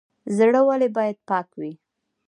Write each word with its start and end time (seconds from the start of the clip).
زړه 0.37 0.59
ولې 0.67 0.87
باید 0.97 1.17
پاک 1.29 1.47
وي؟ 1.59 1.71